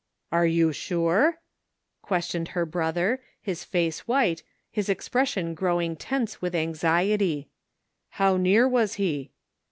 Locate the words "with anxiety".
6.41-7.49